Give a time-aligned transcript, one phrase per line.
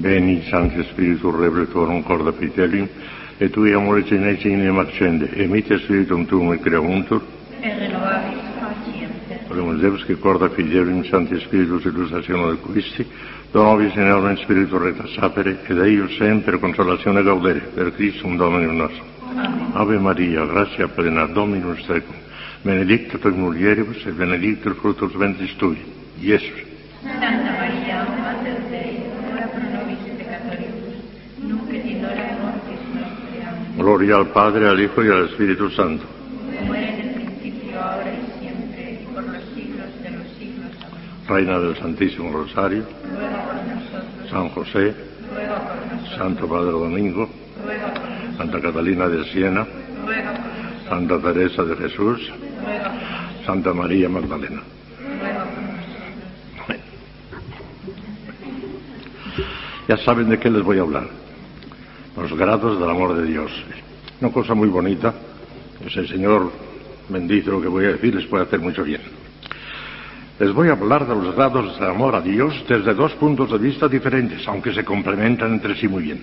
[0.00, 2.88] Veni, Santo Spiritu, Rebretorum, Corda Fidelium,
[3.38, 7.22] et tui amore genesi in em accende, e mite Spiritum tuum et creuntur,
[7.60, 9.40] e renovabis paciente.
[9.48, 13.06] Oremus Deus, que corda Fidelium, Santi Spiritus, illustrazione del Christi,
[13.50, 19.12] donovis in eorem Spiritu reta sapere, ed eius sempre consolatione gaudere, per Christum Dominum nostrum.
[19.72, 22.14] Ave Maria, gratia plena, Dominus tecum,
[22.62, 25.78] benedicta tui mulieribus, et benedictus fructus ventris tui,
[26.20, 26.62] Iesus.
[27.02, 27.63] Santa
[33.84, 36.06] Gloria al Padre, al Hijo y al Espíritu Santo.
[36.58, 40.70] Como era en el principio, ahora y siempre, y por los siglos de los siglos.
[40.90, 41.28] Amén.
[41.28, 44.94] Reina del Santísimo Rosario, Ruega por nosotros, San José,
[45.30, 47.28] ruega por nosotros, Santo Padre Domingo,
[47.62, 49.66] ruega por nosotros, Santa Catalina de Siena,
[50.06, 52.32] ruega por nosotros, Santa Teresa de Jesús,
[52.64, 54.62] ruega por nosotros, Santa María Magdalena.
[54.98, 55.84] ruega por nosotros.
[59.88, 61.23] Ya saben de qué les voy a hablar.
[62.16, 63.50] Los grados del amor de Dios.
[64.20, 65.12] Una cosa muy bonita.
[65.80, 66.52] Pues el Señor
[67.08, 69.00] bendice lo que voy a decir, les puede hacer mucho bien.
[70.38, 73.58] Les voy a hablar de los grados del amor a Dios desde dos puntos de
[73.58, 76.22] vista diferentes, aunque se complementan entre sí muy bien.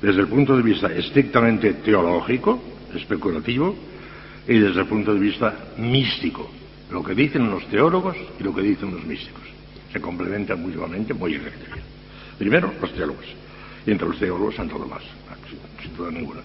[0.00, 2.62] Desde el punto de vista estrictamente teológico,
[2.94, 3.76] especulativo,
[4.48, 6.50] y desde el punto de vista místico,
[6.90, 9.42] lo que dicen los teólogos y lo que dicen los místicos.
[9.92, 11.52] Se complementan mutuamente muy bien.
[12.38, 13.26] Primero, los teólogos.
[13.86, 15.02] Y entre los teólogos, Santo Tomás,
[15.48, 16.40] sin, sin duda ninguna.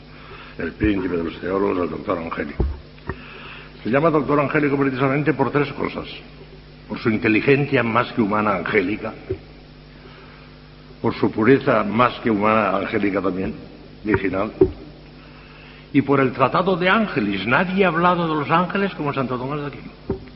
[0.58, 2.66] El príncipe de los teólogos, el doctor Angélico.
[3.84, 6.08] Se llama doctor Angélico precisamente por tres cosas.
[6.88, 9.14] Por su inteligencia más que humana angélica,
[11.02, 13.54] por su pureza más que humana angélica también,
[14.04, 14.54] virginal,
[15.92, 17.46] y por el tratado de ángeles.
[17.46, 19.92] Nadie ha hablado de los ángeles como Santo Tomás de Aquino.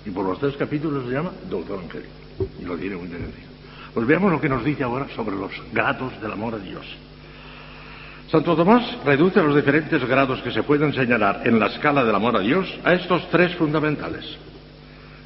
[0.06, 2.12] Y por los tres capítulos se llama doctor Angélico.
[2.60, 3.51] Y lo tiene muy entendido.
[3.94, 6.86] Pues veamos lo que nos dice ahora sobre los grados del amor a Dios.
[8.30, 12.38] Santo Tomás reduce los diferentes grados que se pueden señalar en la escala del amor
[12.38, 14.25] a Dios a estos tres fundamentales.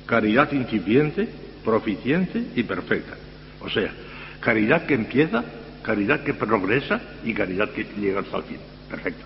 [0.07, 1.29] Caridad incipiente,
[1.63, 3.13] proficiente y perfecta.
[3.61, 3.91] O sea,
[4.39, 5.43] caridad que empieza,
[5.83, 8.57] caridad que progresa y caridad que llega hasta el fin.
[8.89, 9.25] Perfecto.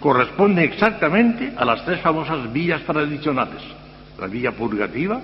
[0.00, 3.62] Corresponde exactamente a las tres famosas vías tradicionales.
[4.18, 5.20] La vía purgativa,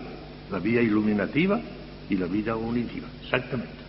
[0.53, 1.61] la vía iluminativa
[2.09, 3.07] y la vida unitiva.
[3.23, 3.85] Exactamente.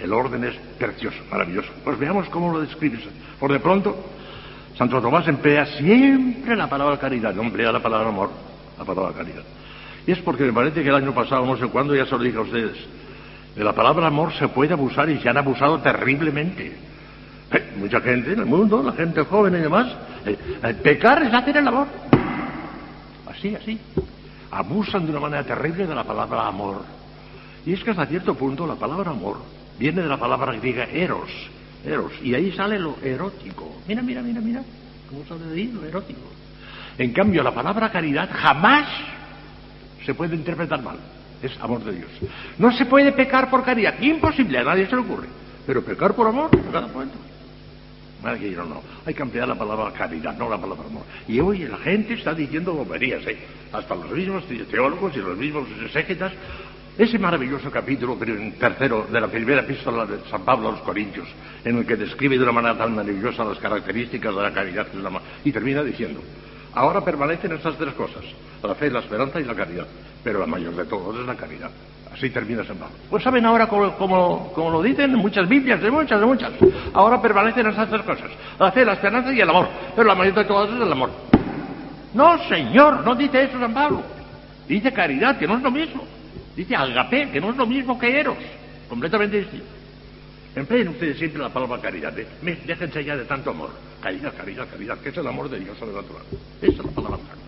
[0.00, 1.68] El orden es precioso, maravilloso.
[1.84, 2.98] Pues veamos cómo lo describe.
[3.40, 3.96] Por de pronto,
[4.76, 8.30] Santo Tomás emplea siempre la palabra caridad, no emplea la palabra amor,
[8.78, 9.42] la palabra caridad.
[10.06, 12.22] Y es porque me parece que el año pasado, no sé cuándo, ya se lo
[12.22, 12.76] dije a ustedes,
[13.56, 16.76] de la palabra amor se puede abusar y se han abusado terriblemente.
[17.50, 19.86] Eh, mucha gente en el mundo, la gente joven y demás,
[20.26, 21.86] eh, eh, pecar es hacer el amor.
[23.30, 23.80] Así, así.
[24.50, 26.95] Abusan de una manera terrible de la palabra amor.
[27.66, 29.38] Y es que hasta cierto punto la palabra amor
[29.78, 31.28] viene de la palabra griega eros,
[31.84, 33.82] eros, y ahí sale lo erótico.
[33.88, 34.62] Mira, mira, mira, mira,
[35.10, 36.20] cómo sale de ahí lo erótico.
[36.96, 38.88] En cambio, la palabra caridad jamás
[40.04, 40.96] se puede interpretar mal.
[41.42, 42.10] Es amor de Dios.
[42.56, 45.26] No se puede pecar por caridad, imposible, a nadie se le ocurre.
[45.66, 47.18] Pero pecar por amor, en cada momento.
[48.22, 48.82] No.
[49.04, 51.04] Hay que emplear la palabra caridad, no la palabra amor.
[51.28, 53.38] Y hoy la gente está diciendo boberías, ¿eh?
[53.72, 56.32] Hasta los mismos teólogos y los mismos exégetas
[56.98, 58.16] ese maravilloso capítulo
[58.58, 61.28] tercero de la primera epístola de San Pablo a los Corintios,
[61.64, 64.94] en el que describe de una manera tan maravillosa las características de la caridad es
[64.94, 65.10] la
[65.44, 66.20] y termina diciendo,
[66.74, 68.24] ahora permanecen estas tres cosas,
[68.62, 69.86] la fe, la esperanza y la caridad,
[70.24, 71.70] pero la mayor de todas es la caridad.
[72.12, 72.94] Así termina San Pablo.
[73.10, 76.50] Pues saben ahora cómo, cómo- cómo lo dicen en muchas Biblias, de muchas, de muchas.
[76.94, 80.34] Ahora permanecen estas tres cosas, la fe, la esperanza y el amor, pero la mayor
[80.34, 81.10] de todas es el amor.
[82.14, 84.00] No, señor, no dice eso San Pablo.
[84.66, 86.04] Dice caridad, que no es lo mismo.
[86.56, 88.38] Dice agape, que no es lo mismo que eros.
[88.88, 89.66] Completamente distinto.
[90.54, 92.18] Empleen ustedes siempre la palabra caridad.
[92.18, 92.26] ¿eh?
[92.64, 93.70] Déjense ya de tanto amor.
[94.00, 96.22] Caridad, caridad, caridad, que es el amor de Dios sobrenatural.
[96.62, 97.46] Esa es la palabra caridad.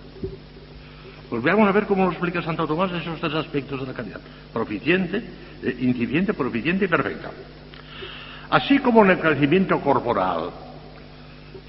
[1.30, 4.20] Pues veamos a ver cómo lo explica Santo Tomás esos tres aspectos de la caridad.
[4.52, 5.22] Proficiente,
[5.62, 7.30] eh, incipiente, proficiente y perfecta.
[8.50, 10.50] Así como en el crecimiento corporal,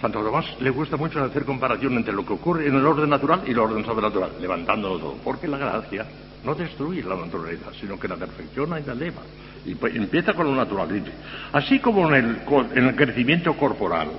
[0.01, 3.43] Santo Tomás le gusta mucho hacer comparación entre lo que ocurre en el orden natural
[3.45, 6.05] y el orden sobrenatural, levantándolo todo, porque la gracia
[6.43, 9.21] no destruye la naturaleza, sino que la perfecciona y la eleva.
[9.65, 11.03] Y pues empieza con lo natural.
[11.51, 12.37] Así como en el,
[12.75, 14.09] en el crecimiento corporal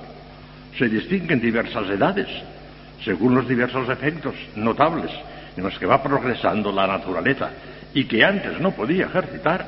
[0.77, 2.27] se distinguen diversas edades,
[3.03, 5.11] según los diversos efectos notables
[5.57, 7.49] en los que va progresando la naturaleza
[7.93, 9.65] y que antes no podía ejercitar,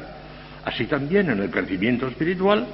[0.63, 2.65] así también en el crecimiento espiritual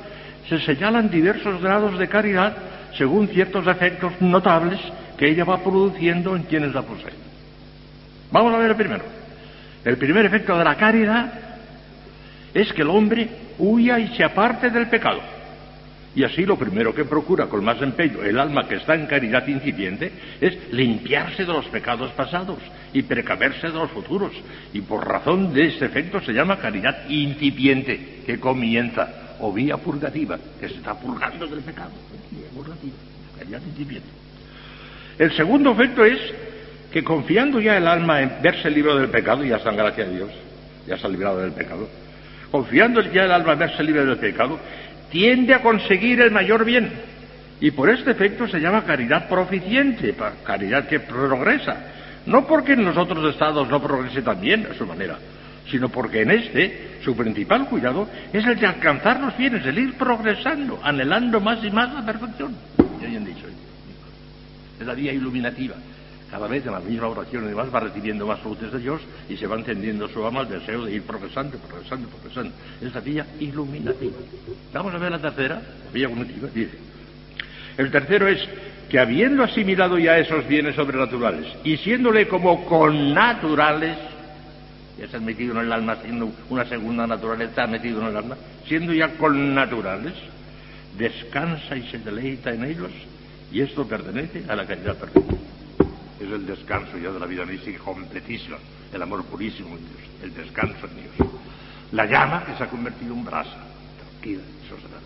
[0.48, 2.56] se señalan diversos grados de caridad
[2.98, 4.80] según ciertos efectos notables
[5.18, 7.14] que ella va produciendo en quienes la poseen.
[8.32, 9.19] Vamos a ver primero.
[9.86, 11.34] El primer efecto de la caridad
[12.54, 15.22] es que el hombre huya y se aparte del pecado.
[16.16, 19.48] Y así lo primero que procura con más empeño el alma que está en caridad
[19.48, 20.12] incipiente
[20.42, 22.58] es limpiarse de los pecados pasados
[22.94, 24.32] y precaverse de los futuros.
[24.74, 30.38] Y por razón de este efecto se llama caridad incipiente, que comienza, o vía purgativa,
[30.60, 31.92] que se está purgando del pecado.
[32.32, 32.94] Vía
[33.38, 34.10] caridad incipiente.
[35.20, 36.20] El segundo efecto es
[36.92, 40.16] que confiando ya el alma en verse libre del pecado, ya está en gracia de
[40.16, 40.30] Dios,
[40.88, 41.88] ya se ha librado del pecado,
[42.52, 44.60] confiando ya el alma en verse libre del pecado,
[45.12, 46.92] tiende a conseguir el mayor bien.
[47.62, 50.16] Y por este efecto se llama caridad proficiente,
[50.46, 51.78] caridad que progresa.
[52.26, 55.18] No porque en los otros estados no progrese también a su manera,
[55.70, 59.94] sino porque en este su principal cuidado es el de alcanzar los bienes, el ir
[59.96, 62.56] progresando, anhelando más y más la perfección.
[63.02, 63.46] Ya hayan dicho.
[64.80, 65.76] Es la vía iluminativa
[66.30, 69.38] cada vez en la misma oración y demás va recibiendo más frutos de Dios y
[69.38, 72.52] se va encendiendo su alma el deseo de ir progresando, progresando, progresando.
[72.82, 74.18] Es la vía iluminativa.
[74.74, 75.62] Vamos a ver la tercera,
[75.92, 76.78] vía cognitiva, dice.
[77.78, 78.48] El tercero es
[78.90, 83.98] que habiendo asimilado ya esos bienes sobrenaturales y siéndole como connaturales,
[85.00, 88.38] ya se han metido en el alma, siendo una segunda naturaleza metido en el alma,
[88.68, 90.14] siendo ya connaturales,
[90.98, 92.92] descansa y se deleita en ellos
[93.52, 95.49] y esto pertenece a la caridad perfecta
[96.20, 98.58] es el descanso ya de la vida mística completísima,
[98.94, 101.32] el amor purísimo en Dios, el descanso en Dios.
[101.94, 103.58] La llama que se ha convertido en brasa,
[104.00, 105.02] tranquila y sosegada.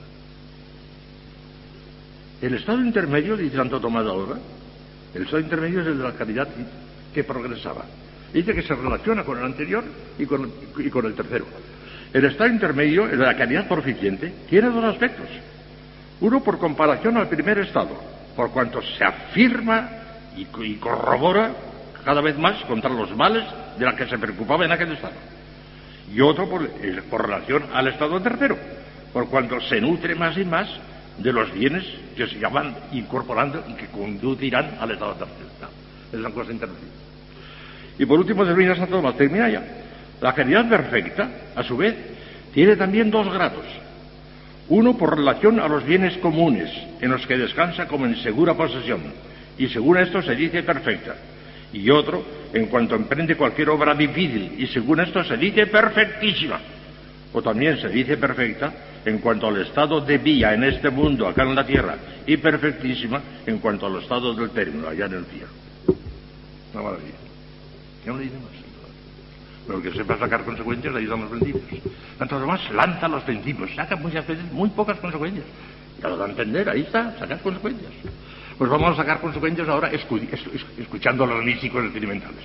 [2.41, 4.37] El estado intermedio, dice Santo Tomás ahora,
[5.13, 6.47] el estado intermedio es el de la caridad
[7.13, 7.85] que progresaba.
[8.33, 9.83] Dice que se relaciona con el anterior
[10.17, 11.45] y con, y con el tercero.
[12.11, 15.27] El estado intermedio, el de la caridad proficiente, tiene dos aspectos.
[16.21, 17.95] Uno por comparación al primer estado,
[18.35, 20.02] por cuanto se afirma
[20.37, 21.51] y, corrobora
[22.03, 23.45] cada vez más contra los males
[23.77, 25.13] de la que se preocupaba en aquel estado.
[26.13, 28.57] Y otro por, relación al estado tercero,
[29.11, 30.67] por cuanto se nutre más y más
[31.17, 31.85] de los bienes
[32.15, 35.69] que se llaman incorporando y que conducirán al estado tercero.
[36.11, 36.89] es una cosa intermedia.
[37.97, 39.63] Y por último termina Santo Tomás, termina ya.
[40.21, 41.95] La caridad perfecta, a su vez,
[42.53, 43.65] tiene también dos grados.
[44.69, 46.71] Uno por relación a los bienes comunes,
[47.01, 49.01] en los que descansa como en segura posesión,
[49.57, 51.15] y según esto se dice perfecta.
[51.71, 52.23] Y otro,
[52.53, 56.59] en cuanto emprende cualquier obra difícil, y según esto se dice perfectísima.
[57.33, 58.71] O también se dice perfecta
[59.05, 61.95] en cuanto al estado de vía en este mundo, acá en la tierra,
[62.27, 65.47] y perfectísima en cuanto al estado del término, allá en el cielo.
[66.73, 67.13] Una maravilla.
[68.03, 68.63] ¿Qué no le dice más?
[69.65, 71.81] Pero que sepa sacar consecuencias, ahí están los principios.
[72.17, 75.45] Tanto demás lanza los principios, saca muchas veces muy pocas consecuencias.
[76.01, 77.91] Ya lo da a entender, ahí está, sacar consecuencias.
[78.57, 82.43] Pues vamos a sacar consecuencias ahora escuchando a los místicos experimentales.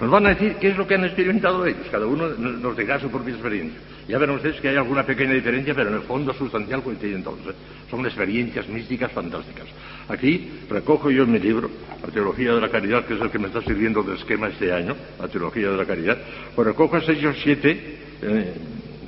[0.00, 2.98] Nos van a decir qué es lo que han experimentado ellos, cada uno nos deja
[2.98, 3.78] su propia experiencia.
[4.08, 7.38] Ya verán ustedes que hay alguna pequeña diferencia, pero en el fondo sustancial coinciden todos.
[7.46, 7.54] ¿eh?
[7.88, 9.66] Son experiencias místicas fantásticas.
[10.08, 11.70] Aquí recojo yo en mi libro,
[12.04, 14.72] La Teología de la Caridad, que es el que me está sirviendo de esquema este
[14.72, 16.18] año, La Teología de la Caridad,
[16.56, 18.54] pues recojo seis o siete eh,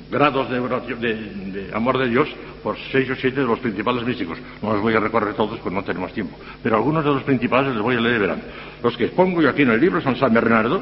[0.09, 2.29] grados de, de, amor de Dios
[2.63, 4.37] por seis o siete de los principales místicos.
[4.61, 6.37] No los voy a recorrer todos, pues no tenemos tiempo.
[6.63, 8.41] Pero algunos de los principales les voy a leer, verán.
[8.81, 10.81] Los que expongo yo aquí en el libro son San Bernardo,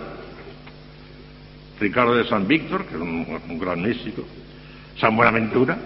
[1.79, 4.23] Ricardo de San Víctor, que es un, gran místico,
[4.97, 5.77] San Buenaventura,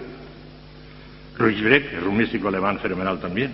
[1.36, 3.52] Ruiz Breck, que es un místico alemán fenomenal también,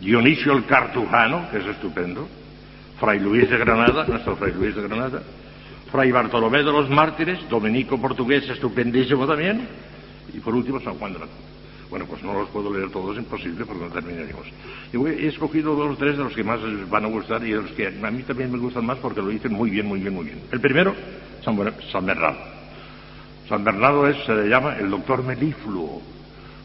[0.00, 2.28] Dionisio el Cartujano, que es estupendo,
[3.00, 5.22] Fray Luis de Granada, nuestro Fray Luis de Granada,
[5.94, 9.68] Fray Bartolomé de los Mártires, dominico portugués, estupendísimo también,
[10.34, 11.38] y por último San Juan de la Cruz.
[11.88, 14.44] Bueno, pues no los puedo leer todos, imposible porque no terminaríamos.
[14.92, 16.58] Yo he escogido dos o tres de los que más
[16.90, 19.28] van a gustar y de los que a mí también me gustan más porque lo
[19.28, 20.40] dicen muy bien, muy bien, muy bien.
[20.50, 20.96] El primero,
[21.44, 21.56] San,
[21.92, 22.40] San Bernardo.
[23.48, 26.02] San Bernardo es, se le llama el doctor melifluo,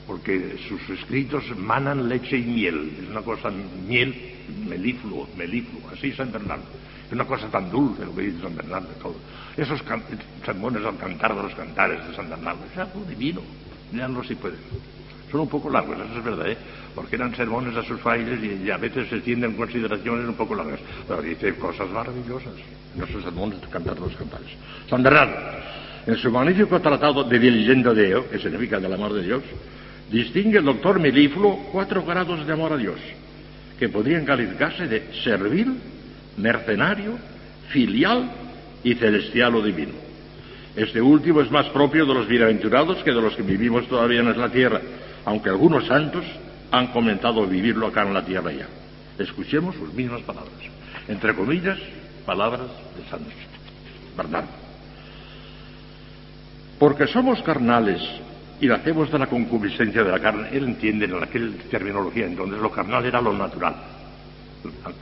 [0.07, 2.93] porque sus escritos manan leche y miel.
[3.03, 3.51] Es una cosa,
[3.88, 4.15] miel,
[4.67, 6.63] melifluo, melifluo, así San Bernardo.
[7.12, 8.88] Una cosa tan dulce lo que dice San Bernardo.
[9.01, 9.16] Todo.
[9.58, 9.82] Esos
[10.46, 13.42] sermones al cantar de los cantares de San Bernardo, es algo divino.
[13.92, 14.60] Leanlo si pueden.
[15.32, 16.58] Son un poco largos, eso es verdad, ¿eh?
[16.96, 20.80] porque eran sermones a sus frailes y, a veces se tienden consideraciones un poco largas.
[21.08, 22.54] Pero dice cosas maravillosas
[22.96, 24.50] en esos sermones de cantar de los cantares.
[24.89, 25.36] San Bernardo,
[26.08, 29.44] en su magnífico tratado de Diligendo Deo, que significa del amor de Dios,
[30.12, 33.00] distingue el doctor Melífluo cuatro grados de amor a Dios,
[33.78, 35.75] que podrían calificarse de servil,
[36.38, 37.17] mercenario,
[37.69, 38.29] filial
[38.83, 39.93] y celestial o divino.
[40.75, 44.39] Este último es más propio de los bienaventurados que de los que vivimos todavía en
[44.39, 44.81] la tierra,
[45.25, 46.24] aunque algunos santos
[46.71, 48.67] han comenzado a vivirlo acá en la tierra ya.
[49.17, 50.53] Escuchemos sus mismas palabras,
[51.07, 51.77] entre comillas,
[52.25, 53.19] palabras de San
[54.15, 54.50] Bernardo.
[56.77, 58.01] Porque somos carnales
[58.62, 60.50] y lo hacemos de la concupiscencia de la carne.
[60.51, 63.75] Él entiende en aquella terminología entonces lo carnal era lo natural.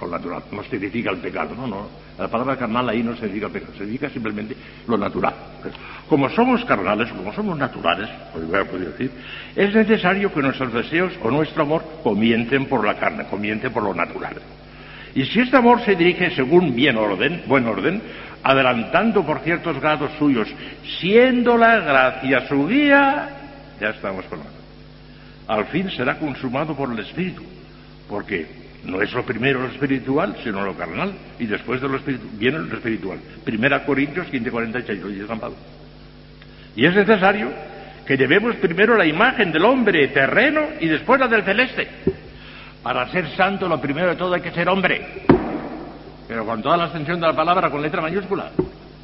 [0.10, 1.88] Natural, no significa el pecado, no, no.
[2.18, 4.56] La palabra carnal ahí no significa pecado, significa simplemente
[4.88, 5.34] lo natural.
[6.08, 9.12] Como somos carnales, como somos naturales, podría decir,
[9.56, 13.94] es necesario que nuestros deseos o nuestro amor comiencen por la carne, comiencen por lo
[13.94, 14.36] natural.
[15.16, 18.02] Y si este amor se dirige según bien orden, buen orden,
[18.44, 20.48] adelantando por ciertos grados suyos,
[21.00, 23.30] siendo la gracia su guía,
[23.82, 24.40] ya estamos con
[25.48, 27.44] Al fin será consumado por el Espíritu,
[28.08, 32.00] porque no es lo primero lo espiritual, sino lo carnal, y después de lo
[32.40, 33.20] viene lo espiritual.
[33.44, 35.58] Primera Corintios 15:46, lo dice San Pablo.
[36.76, 37.52] Y es necesario
[38.06, 41.88] que llevemos primero la imagen del hombre terreno y después la del celeste.
[42.82, 45.06] Para ser santo, lo primero de todo hay que ser hombre,
[46.28, 48.52] pero con toda la extensión de la palabra con letra mayúscula.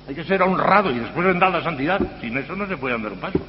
[0.07, 1.99] Hay que ser honrado y después vendrá la santidad.
[2.21, 3.39] Sin eso no se puede andar un paso.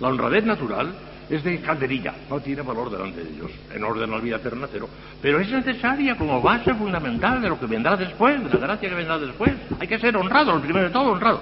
[0.00, 0.92] La honradez natural
[1.32, 4.68] es de calderilla, no tiene valor delante de Dios, en orden a la vida eterna
[4.70, 4.86] cero.
[5.22, 8.94] Pero es necesaria como base fundamental de lo que vendrá después, de la gracia que
[8.94, 9.50] vendrá después.
[9.80, 11.40] Hay que ser honrado, el primero de todo, honrado.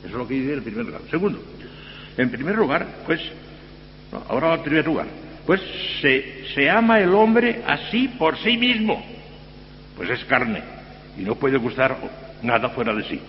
[0.00, 1.02] Eso es lo que dice el primer lugar.
[1.08, 1.40] Segundo,
[2.16, 3.20] en primer lugar, pues,
[4.28, 5.06] ahora en primer lugar,
[5.46, 5.60] pues
[6.00, 9.04] se, se ama el hombre así por sí mismo,
[9.96, 10.62] pues es carne
[11.16, 11.96] y no puede gustar
[12.42, 13.20] nada fuera de sí.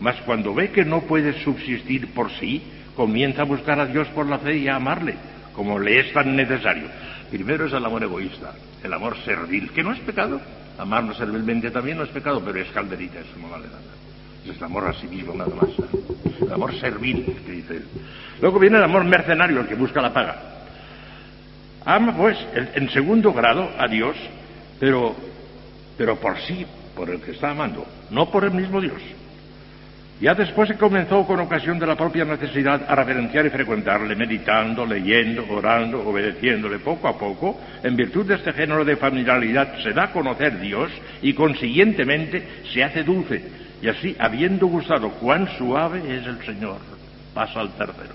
[0.00, 2.62] Mas cuando ve que no puede subsistir por sí,
[3.00, 5.14] comienza a buscar a Dios por la fe y a amarle,
[5.54, 6.86] como le es tan necesario.
[7.30, 8.52] Primero es el amor egoísta,
[8.84, 10.38] el amor servil, que no es pecado.
[10.76, 13.80] Amarnos servilmente también no es pecado, pero es calderita, eso no vale nada.
[14.44, 15.70] Es el amor a sí mismo nada más.
[16.42, 17.86] El amor servil, que dice él.
[18.42, 20.36] Luego viene el amor mercenario, el que busca la paga.
[21.86, 24.14] Ama, pues, en segundo grado a Dios,
[24.78, 25.16] pero,
[25.96, 29.00] pero por sí, por el que está amando, no por el mismo Dios.
[30.20, 34.84] Ya después se comenzó con ocasión de la propia necesidad a reverenciar y frecuentarle, meditando,
[34.84, 40.04] leyendo, orando, obedeciéndole poco a poco, en virtud de este género de familiaridad se da
[40.04, 40.90] a conocer Dios
[41.22, 43.42] y consiguientemente se hace dulce.
[43.80, 46.76] Y así, habiendo gustado cuán suave es el Señor,
[47.32, 48.14] pasa al tercero.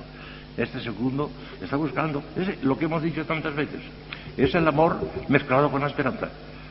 [0.58, 2.24] Este segundo está buscando,
[2.62, 3.82] lo que hemos dicho tantas veces,
[4.38, 6.30] es el amor mezclado con la esperanza.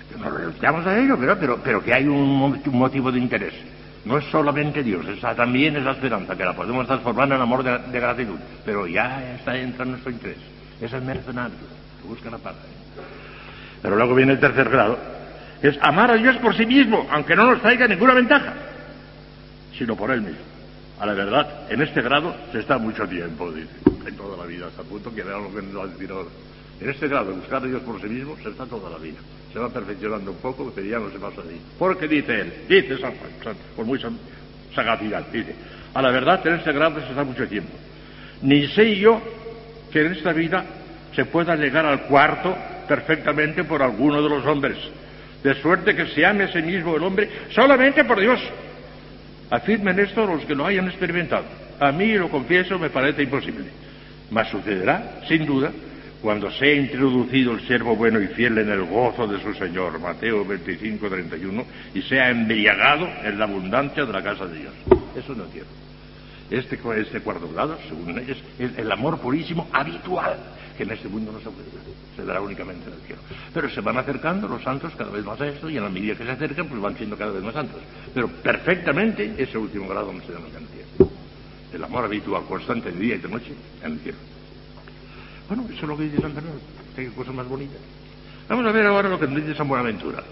[0.09, 3.74] Que nos renunciamos a ello, pero, pero, pero que hay un motivo de interés.
[4.05, 7.63] No es solamente Dios, esa también es la esperanza, que la podemos transformar en amor
[7.63, 10.39] de, gratitud, pero ya está entra en nuestro interés.
[10.81, 11.57] Es el mercenario,
[12.03, 12.55] que busca la paz.
[13.81, 14.99] Pero luego viene el tercer grado,
[15.63, 18.53] es amar a Dios por sí mismo, aunque no nos traiga ninguna ventaja,
[19.79, 20.45] sino por Él mismo.
[21.01, 23.71] A la verdad, en este grado se está mucho tiempo, dice,
[24.07, 26.29] en toda la vida, hasta el punto que vean lo que nos va a ahora.
[26.81, 29.19] En este grado, buscar a Dios por sí mismo, se está toda la vida.
[29.55, 31.61] Se va perfeccionando un poco, pero ya no se pasa así.
[31.79, 34.11] Porque dice él, dice San Juan, con mucha
[34.75, 35.55] sagacidad, dice,
[35.95, 37.71] a la verdad, en este grado se está mucho tiempo.
[38.43, 39.23] Ni sé yo
[39.93, 40.65] que en esta vida
[41.15, 42.53] se pueda llegar al cuarto
[42.89, 44.77] perfectamente por alguno de los hombres.
[45.45, 48.41] De suerte que se ame a sí mismo el hombre solamente por Dios.
[49.51, 51.45] Afirmen esto los que lo hayan experimentado.
[51.79, 53.67] A mí, lo confieso, me parece imposible.
[54.33, 55.71] Mas sucederá, sin duda,
[56.25, 60.43] cuando sea introducido el siervo bueno y fiel en el gozo de su Señor, Mateo
[60.43, 64.73] 25, 31, y sea embriagado en la abundancia de la casa de Dios.
[65.15, 65.71] Eso no entiendo.
[66.51, 70.39] Este, este cuarto grado, según ellos, es el amor purísimo habitual,
[70.79, 71.85] que en este mundo no se puede dar,
[72.17, 73.21] se dará únicamente en el cielo.
[73.53, 76.15] Pero se van acercando los santos cada vez más a esto, y en la medida
[76.15, 77.83] que se acercan, pues van siendo cada vez más santos.
[78.15, 81.13] Pero perfectamente ese último grado no se da en el cielo.
[81.71, 83.53] El amor habitual, constante de día y de noche,
[83.83, 84.34] en el cielo.
[85.49, 86.63] Bueno, eso es lo que dice Santa Cruz.
[86.97, 87.75] Qué cosa más bonita.
[88.49, 90.23] Vamos a ver ahora lo que dice San Buenaventura.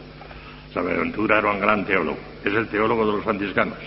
[0.72, 2.18] San Buenaventura era un gran teólogo.
[2.44, 3.78] Es el teólogo de los franciscanos.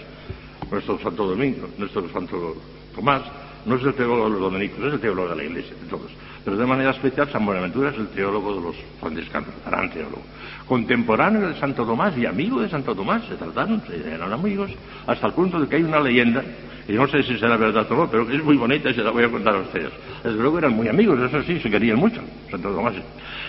[0.70, 2.56] Nuestro Santo Domingo, nuestro Santo
[2.96, 3.22] Tomás,
[3.66, 6.12] no es el teólogo de los dominicos, es el teólogo de la Iglesia, de todos.
[6.44, 10.22] Pero de manera especial, San Buenaventura es el teólogo de los franciscanos, gran teólogo.
[10.68, 14.72] Contemporáneo de Santo Tomás y amigo de Santo Tomás, se trataron, eran amigos,
[15.08, 16.44] hasta el punto de que hay una leyenda
[16.88, 19.02] y no sé si será verdad o no, pero que es muy bonita y se
[19.02, 19.92] la voy a contar a ustedes.
[20.24, 22.94] Desde luego eran muy amigos, eso sí, se querían mucho, Santo Tomás.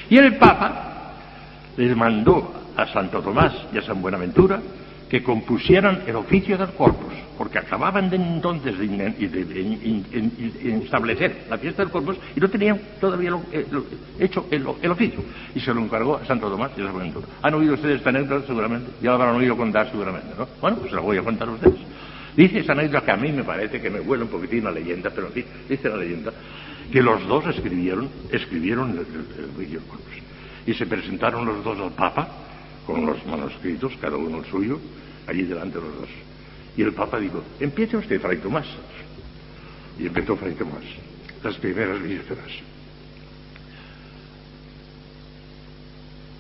[0.08, 1.12] Y el Papa
[1.76, 4.61] les mandó a Santo Tomás y a San Buenaventura
[5.08, 10.02] que compusieran el oficio del corpus, porque acababan de entonces de,
[10.82, 13.66] establecer la fiesta del corpus y no tenían todavía eh,
[14.18, 15.20] hecho el, oficio.
[15.54, 17.26] Y se lo encargó a Santo Tomás y a San Buenaventura.
[17.42, 18.90] ¿Han oído ustedes esta anécdota seguramente?
[19.00, 20.48] Ya lo habrán oído contar seguramente, ¿no?
[20.60, 21.78] Bueno, pues lo voy a contar a ustedes.
[22.36, 25.10] Dice esa anécdota que a mí me parece que me huele un poquitín la leyenda,
[25.14, 26.32] pero sí, dice la leyenda,
[26.92, 29.80] que los dos escribieron, escribieron el, el,
[30.66, 32.28] Y se presentaron los dos al Papa,
[32.86, 34.78] con los manuscritos, cada uno el suyo,
[35.26, 36.08] allí delante de los dos.
[36.76, 38.66] Y el Papa dijo, empiece usted, Fray Tomás.
[39.98, 40.84] Y empezó Fray Tomás.
[41.42, 42.50] las primeras vísperas.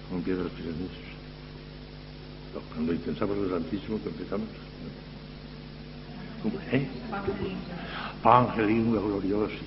[0.08, 0.76] ¿Cómo empiezan las primeras?
[2.74, 4.48] Cuando intensamos el Santísimo que empezamos.
[6.42, 6.58] ¿Cómo?
[6.72, 6.86] ¿Eh?
[8.24, 9.58] Angelum gloriosi,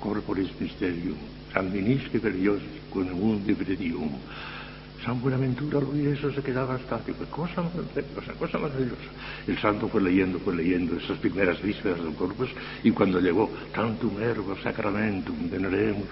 [0.00, 1.16] corporis mysterium,
[1.52, 2.60] sanguinisque per Dios,
[2.92, 4.10] con mundi predium.
[5.04, 7.24] San Buenaventura al oír eso se quedaba estático.
[7.30, 9.10] Cosa maravillosa, cosa maravillosa.
[9.46, 12.50] El santo fue leyendo, fue leyendo esas primeras vísperas del corpus
[12.84, 16.06] y cuando llegó tantum ergo sacramentum veneremus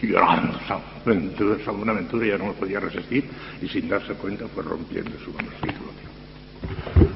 [0.00, 3.28] llorando San Buenaventura, San Buenaventura ya no lo podía resistir
[3.60, 5.80] y sin darse cuenta fue rompiendo su manuscrito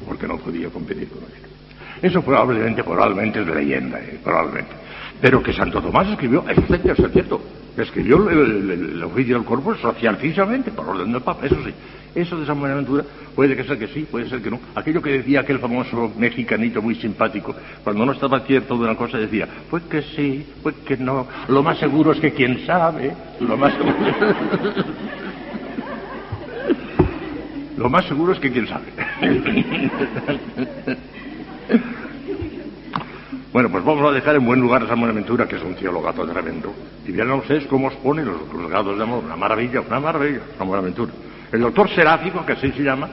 [0.07, 1.56] porque no podía competir con él.
[2.03, 4.73] Eso probablemente, probablemente es leyenda, eh, probablemente.
[5.21, 7.41] Pero que Santo Tomás escribió, efectivamente, es cierto,
[7.77, 11.73] escribió el, oficio del corpus socialísimamente, por orden del Papa, eso sí.
[12.15, 14.59] Eso de San Buenaventura puede que sea que sí, puede ser que no.
[14.75, 19.19] Aquello que decía aquel famoso mexicanito muy simpático, cuando no estaba cierto de una cosa
[19.19, 21.27] decía, pues que sí, pues que no.
[21.49, 23.95] Lo más seguro es que quien sabe, lo más seguro...
[27.77, 28.87] lo más seguro es que quien sabe.
[33.53, 36.27] Bueno, pues vamos a dejar en buen lugar a San Buenaventura, que es un teólogato
[36.27, 36.75] tremendo.
[37.07, 39.25] Y vean ustedes cómo os pone los juzgados de amor.
[39.25, 41.11] Una maravilla, una maravilla, San Buenaventura.
[41.51, 43.09] El doctor seráfico, que así se llama,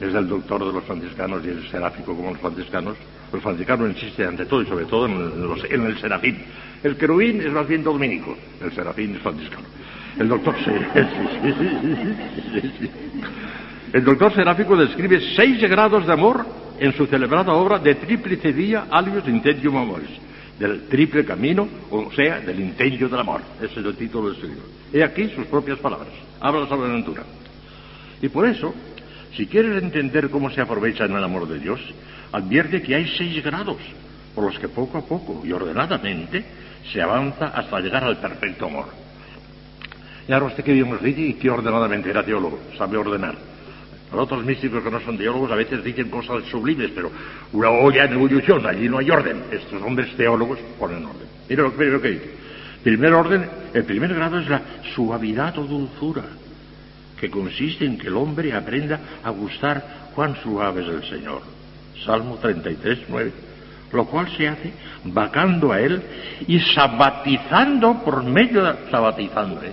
[0.00, 2.96] es el doctor de los franciscanos y es seráfico como los franciscanos.
[3.30, 5.30] Los franciscanos insisten ante todo y sobre todo en,
[5.68, 6.38] en el serafín.
[6.82, 9.66] El querubín es más bien dominico, el serafín es franciscano.
[13.92, 16.46] El doctor seráfico describe seis grados de amor
[16.80, 20.08] en su celebrada obra de Triplice Vía Alius Intendium Amoris,
[20.58, 23.42] del triple camino, o sea, del intendio del amor.
[23.60, 24.62] Ese es el título del estudio.
[24.90, 26.08] He aquí sus propias palabras.
[26.40, 27.22] Habla sobre la aventura.
[28.22, 28.74] Y por eso,
[29.36, 31.80] si quieres entender cómo se aprovecha en el amor de Dios,
[32.32, 33.76] advierte que hay seis grados
[34.34, 36.44] por los que poco a poco y ordenadamente
[36.90, 38.86] se avanza hasta llegar al perfecto amor.
[40.26, 43.49] Y ahora usted que hemos dicho y que ordenadamente era teólogo, sabe ordenar.
[44.12, 47.10] Los otros místicos que no son teólogos a veces dicen cosas sublimes, pero
[47.52, 49.44] una olla en ebullición, allí no hay orden.
[49.52, 51.28] Estos hombres teólogos ponen orden.
[51.48, 52.30] Mira lo que dice.
[52.82, 54.62] Primer orden, el primer grado es la
[54.94, 56.24] suavidad o dulzura,
[57.18, 61.42] que consiste en que el hombre aprenda a gustar cuán suave es el Señor.
[62.04, 63.32] Salmo 33, 9.
[63.92, 64.72] Lo cual se hace
[65.04, 66.02] vacando a Él
[66.46, 68.90] y sabatizando por medio de...
[68.90, 69.72] sabatizando, ¿eh?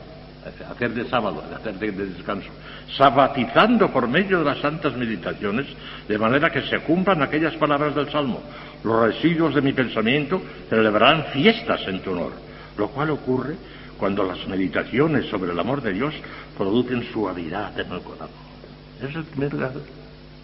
[0.69, 2.49] Hacer de sábado, hacer de, de, descanso,
[2.97, 5.67] sabatizando por medio de las santas meditaciones,
[6.07, 8.41] de manera que se cumplan aquellas palabras del Salmo.
[8.83, 12.33] Los residuos de mi pensamiento celebrarán fiestas en tu honor,
[12.77, 13.55] lo cual ocurre
[13.97, 16.13] cuando las meditaciones sobre el amor de Dios
[16.57, 18.29] producen suavidad en el corazón.
[19.01, 19.81] Es el primer grado.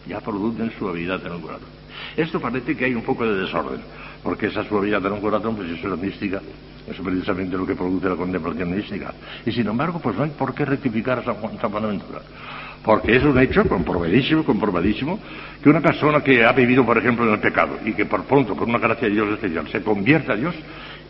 [0.07, 1.69] Ya producen suavidad en el corazón.
[2.17, 3.81] Esto parece que hay un poco de desorden,
[4.21, 6.41] porque esa suavidad en el corazón, pues eso es mística,
[6.87, 9.13] es precisamente lo que produce la contemplación mística.
[9.45, 12.01] Y sin embargo, pues no hay por qué rectificar a San Juan San.
[12.83, 15.17] Porque es un hecho comprobadísimo, comprobadísimo,
[15.61, 18.55] que una persona que ha vivido, por ejemplo, en el pecado y que por pronto,
[18.55, 19.39] por una gracia de Dios
[19.71, 20.53] se convierte a Dios,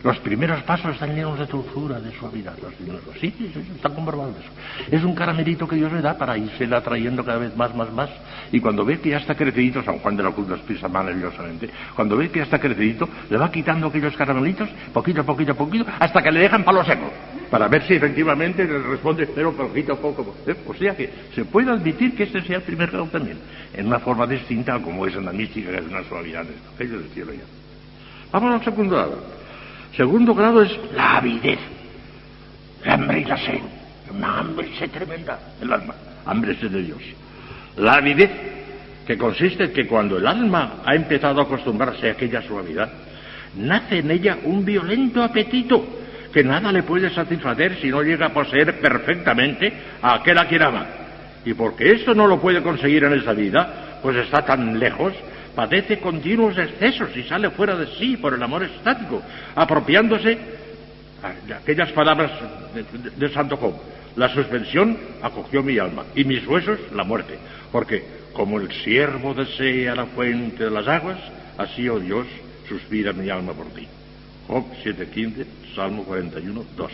[0.04, 2.52] los primeros pasos están llenos de dulzura, de suavidad.
[2.62, 4.94] Los primeros, sí, sí, sí, está comprobado eso.
[4.94, 8.10] Es un caramelito que Dios le da para irse atrayendo cada vez más, más, más.
[8.52, 11.70] Y cuando ve que ya está crecidito, San Juan de la Cruz lo expresa maravillosamente,
[11.96, 15.54] cuando ve que ya está crecidito, le va quitando aquellos caramelitos, poquito a poquito a
[15.54, 17.10] poquito, hasta que le dejan palo seco,
[17.50, 20.36] para ver si efectivamente le responde, pero poquito a poco.
[20.46, 20.54] ¿eh?
[20.66, 23.38] O sea que se puede admitir que este sea el primer grado también,
[23.72, 26.44] en una forma distinta como es en la mística, que es una suavidad.
[26.74, 27.44] Aquello del cielo ya.
[28.30, 29.33] Vamos al segundo grado.
[29.96, 31.58] Segundo grado es la avidez,
[32.84, 33.60] el hambre y la sed,
[34.12, 35.94] una hambre y sed tremenda el alma,
[36.26, 37.02] hambre y sed de Dios.
[37.76, 38.30] La avidez,
[39.06, 42.90] que consiste en que cuando el alma ha empezado a acostumbrarse a aquella suavidad,
[43.56, 45.86] nace en ella un violento apetito
[46.32, 50.62] que nada le puede satisfacer si no llega a poseer perfectamente a aquel a quien
[50.62, 50.86] ama.
[51.44, 55.12] Y porque esto no lo puede conseguir en esa vida, pues está tan lejos
[55.54, 59.22] padece continuos excesos y sale fuera de sí por el amor estático,
[59.54, 60.38] apropiándose
[61.46, 62.30] de aquellas palabras
[63.16, 63.74] de, Santo Job.
[64.16, 67.38] La suspensión acogió mi alma y mis huesos la muerte,
[67.72, 71.18] porque como el siervo desea la fuente de las aguas,
[71.56, 72.26] así, oh Dios,
[72.68, 73.86] suspira mi alma por ti.
[74.46, 76.92] Job 7.15, Salmo 41, 2.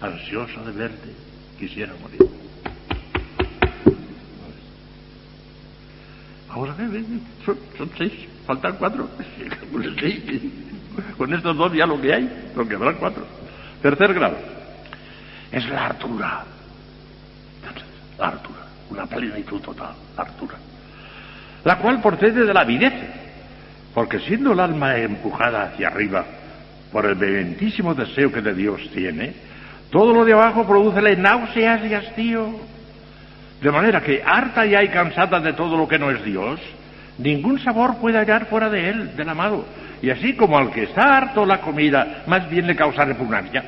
[0.00, 1.08] Ansioso de verte,
[1.58, 2.45] quisiera morir.
[6.62, 7.04] Ver,
[7.44, 8.12] son, son seis,
[8.46, 9.08] faltan cuatro.
[11.18, 13.26] Con estos dos ya lo que hay, lo que habrán cuatro.
[13.82, 14.36] Tercer grado,
[15.52, 16.44] es la hartura.
[18.18, 20.54] La hartura, una plenitud total, la hartura.
[21.64, 22.94] La cual procede de la avidez,
[23.92, 26.24] porque siendo el alma empujada hacia arriba
[26.90, 29.34] por el vehementísimo deseo que de Dios tiene,
[29.90, 32.75] todo lo de abajo produce náuseas y hastío.
[33.60, 36.60] De manera que, harta ya y cansada de todo lo que no es Dios,
[37.18, 39.64] ningún sabor puede hallar fuera de él, del amado.
[40.02, 43.64] Y así como al que está harto la comida más bien le causa repugnancia,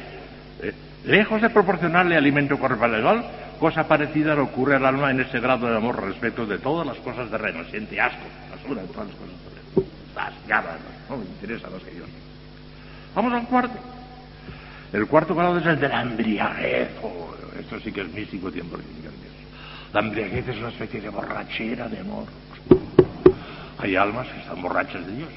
[0.62, 0.72] eh,
[1.06, 3.24] lejos de proporcionarle alimento corporal,
[3.58, 6.96] cosa parecida le ocurre al alma en ese grado de amor respecto de todas las
[6.98, 7.64] cosas reino.
[7.64, 9.34] Siente asco, basura de todas las cosas
[9.74, 9.88] reino.
[10.14, 10.68] Las
[11.08, 12.08] no me interesa más que Dios.
[13.14, 13.78] Vamos al cuarto.
[14.92, 16.02] El cuarto grado es el de la
[17.58, 18.76] esto sí que es místico tiempo.
[19.92, 22.26] La embriaguez es una especie de borrachera de amor.
[23.78, 25.30] Hay almas que están borrachas de Dios.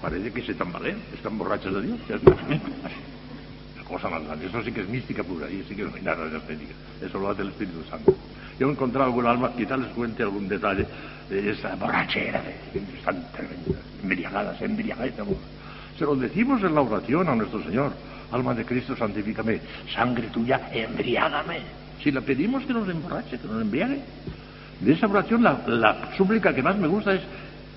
[0.00, 1.98] Parece que se tambalean, están borrachas de Dios.
[2.08, 2.20] Es
[3.88, 4.46] cosa más grande.
[4.46, 6.72] Eso sí que es mística pura, y sí que no hay nada de estética.
[7.00, 8.16] Eso lo hace el Espíritu Santo.
[8.58, 10.86] Yo he encontrado alguna alma, quizás les cuente algún detalle
[11.30, 13.24] de esa borrachera, de, están
[14.02, 15.36] embriagadas, embriagadas de amor.
[15.96, 17.92] Se lo decimos en la oración a nuestro Señor.
[18.32, 19.60] Alma de Cristo, santifícame.
[19.94, 21.81] Sangre tuya, embriágame.
[22.02, 24.00] Si le pedimos que nos emborrache, que nos embriague.
[24.80, 27.20] De esa oración, la, la súplica que más me gusta es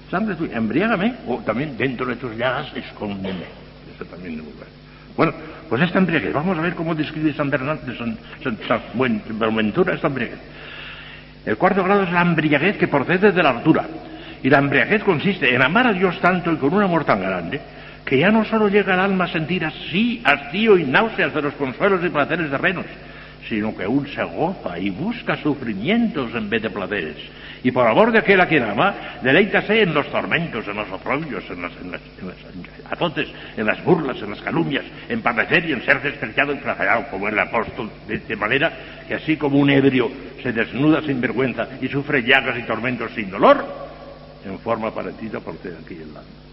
[0.09, 3.45] sangre tuya, embriágame, o también dentro de tus llagas, escóndeme.
[3.93, 4.53] Eso también es muy
[5.15, 5.33] bueno.
[5.69, 10.07] Pues esta embriaguez, vamos a ver cómo describe San Bernardo, San, San, San Buenaventura esta
[10.07, 10.39] embriaguez.
[11.45, 13.85] El cuarto grado es la embriaguez que procede de la altura.
[14.43, 17.61] Y la embriaguez consiste en amar a Dios tanto y con un amor tan grande
[18.05, 21.55] que ya no solo llega al alma a sentir así hastío y náuseas de los
[21.55, 22.85] consuelos y placeres terrenos,
[23.47, 27.17] sino que aún se goza y busca sufrimientos en vez de placeres.
[27.63, 31.43] Y por amor de aquel a quien ama, deleítase en los tormentos, en los oprobios,
[31.49, 31.91] en las, en
[32.89, 33.27] azotes,
[33.57, 37.27] en las burlas, en las calumnias, en padecer y en ser despreciado y flagelado como
[37.27, 38.71] el apóstol, de, manera
[39.07, 40.11] que así como un ebrio
[40.43, 43.65] se desnuda sin vergüenza y sufre llagas y tormentos sin dolor,
[44.45, 46.45] en forma parecida ser aquí el lado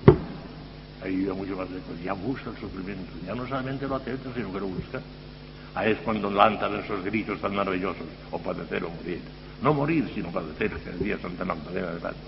[1.04, 4.60] ahí mucho más lejos, ya busca el sufrimiento, ya no solamente lo acepta, sino que
[4.60, 5.00] lo busca.
[5.74, 9.20] Ahí es cuando lanzan esos gritos tan maravillosos, o padecer o morir.
[9.62, 12.20] No morir, sino padecer, que el día Santa Magdalena de Santos.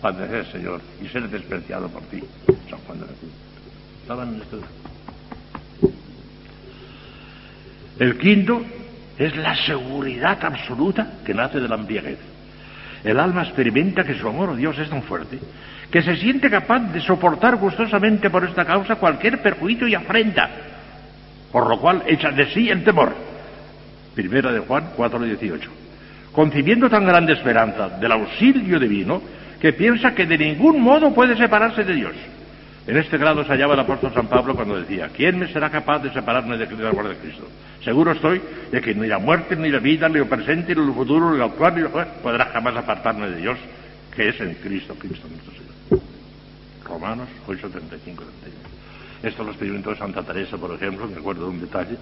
[0.00, 2.22] Padecer, Señor, y ser despreciado por ti,
[2.70, 3.32] San Juan de la Cruz.
[4.02, 4.60] Estaban en esto.
[7.98, 8.62] El quinto
[9.18, 12.18] es la seguridad absoluta que nace de la embriaguez.
[13.02, 15.38] El alma experimenta que su amor a Dios es tan fuerte
[15.90, 20.50] que se siente capaz de soportar gustosamente por esta causa cualquier perjuicio y afrenta,
[21.52, 23.14] por lo cual echa de sí el temor.
[24.14, 25.70] Primera de Juan 4:18.
[26.32, 29.22] Concibiendo tan grande esperanza del auxilio divino
[29.60, 32.14] que piensa que de ningún modo puede separarse de Dios.
[32.86, 35.98] En este grado se hallaba el apóstol San Pablo cuando decía, ¿quién me será capaz
[35.98, 37.46] de separarme de la amor de Cristo?
[37.84, 38.40] Seguro estoy
[38.72, 41.38] de que ni la muerte, ni la vida, ni lo presente, ni lo futuro, ni
[41.38, 43.58] lo actual, ni lo podrá jamás apartarme de Dios,
[44.14, 46.02] que es en Cristo, Cristo nuestro Señor.
[46.84, 48.24] Romanos 8, 35,
[49.22, 51.96] Esto lo experimentó Santa Teresa, por ejemplo, me acuerdo de un detalle,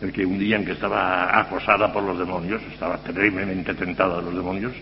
[0.00, 4.22] el que un día en que estaba acosada por los demonios, estaba terriblemente tentada de
[4.22, 4.72] los demonios,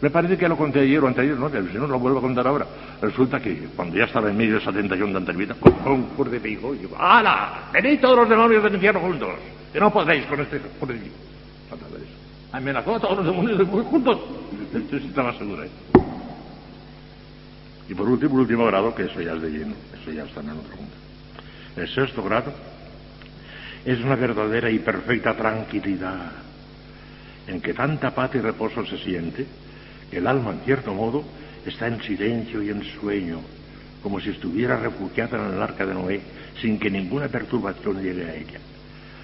[0.00, 1.48] me parece que lo conté ayer o anterior, ¿no?
[1.48, 2.66] Si no lo vuelvo a contar ahora.
[3.00, 6.40] Resulta que cuando ya estaba en medio de esa tentación tan terrible, con un de
[6.40, 7.70] pico, y digo, ¡Hala!
[7.72, 9.30] ¡Venid todos los demonios del infierno juntos!
[9.72, 10.62] Que no podéis con este de
[11.70, 12.12] Santa Teresa.
[12.52, 14.18] Amenazó a todos los demonios juntos.
[14.74, 15.93] Esto estaba seguro, ¿eh?
[17.88, 20.40] Y por último, el último grado, que eso ya es de lleno, eso ya está
[20.40, 20.94] en el otro mundo.
[21.76, 22.52] El sexto grado
[23.84, 26.32] es una verdadera y perfecta tranquilidad,
[27.46, 29.46] en que tanta paz y reposo se siente,
[30.10, 31.24] que el alma, en cierto modo,
[31.66, 33.40] está en silencio y en sueño,
[34.02, 36.20] como si estuviera refugiada en el arca de Noé,
[36.60, 38.60] sin que ninguna perturbación llegue a ella.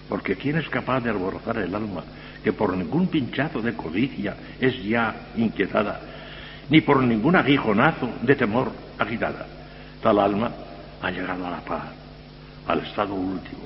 [0.08, 2.02] Porque ¿quién es capaz de alborozar el alma
[2.42, 6.09] que por ningún pinchazo de codicia es ya inquietada
[6.70, 9.46] ni por ningún aguijonazo de temor agitada.
[10.02, 10.50] Tal alma
[11.02, 11.84] ha llegado a la paz,
[12.66, 13.62] al estado último,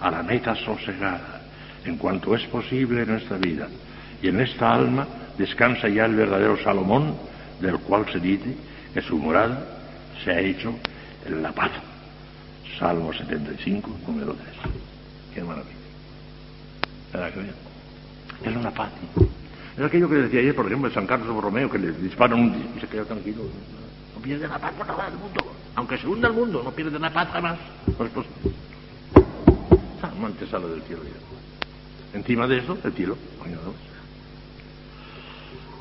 [0.00, 1.42] a la meta sosegada,
[1.84, 3.68] en cuanto es posible en nuestra vida.
[4.22, 7.14] Y en esta alma descansa ya el verdadero Salomón,
[7.60, 8.56] del cual se dice
[8.92, 9.62] que su morada
[10.24, 10.74] se ha hecho
[11.26, 11.70] en la paz.
[12.78, 14.48] Salmo 75, número 3.
[15.34, 15.76] Qué maravilla.
[17.12, 18.90] ¿Verdad que Es una paz.
[19.76, 22.72] Es aquello que decía ayer, por ejemplo, de San Carlos Borromeo, que le disparan un
[22.76, 23.42] y se queda tranquilo.
[24.14, 25.52] No pierde la paz por nada del mundo.
[25.74, 27.58] Aunque se hunda el mundo, no pierde la paz jamás.
[27.98, 28.26] Pues, pues,
[30.02, 31.02] amante sale del cielo.
[32.14, 33.16] Encima de eso, el cielo.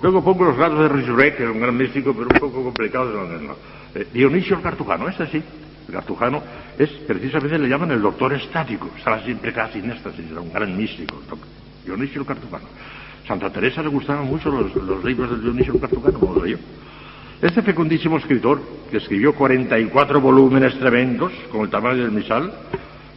[0.01, 3.55] Luego pongo los grados de Risurek, que es un gran místico, pero un poco complicado.
[3.95, 5.41] Eh, Dionisio el Cartujano, este sí.
[5.87, 6.43] El Cartujano
[6.77, 8.89] es, precisamente le llaman el doctor estático.
[8.97, 11.21] Estará siempre casi en éxtasis, era un gran místico.
[11.85, 12.65] Dionisio el Cartujano.
[13.27, 16.57] Santa Teresa le gustaban mucho los, libros de Dionisio Cartucano, como lo yo.
[17.41, 22.53] Este fecundísimo escritor, que escribió 44 volúmenes tremendos, con el tamaño del misal,